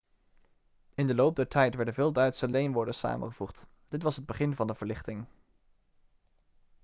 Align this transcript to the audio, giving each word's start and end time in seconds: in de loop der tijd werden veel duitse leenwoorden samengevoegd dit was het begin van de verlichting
in 0.93 1.07
de 1.07 1.15
loop 1.15 1.35
der 1.35 1.47
tijd 1.47 1.75
werden 1.75 1.93
veel 1.93 2.11
duitse 2.11 2.49
leenwoorden 2.49 2.93
samengevoegd 2.93 3.67
dit 3.85 4.03
was 4.03 4.15
het 4.15 4.25
begin 4.25 4.55
van 4.55 4.67
de 4.67 4.75
verlichting 4.75 5.25